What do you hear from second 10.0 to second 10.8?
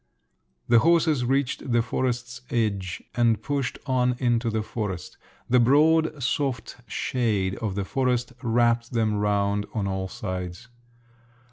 sides.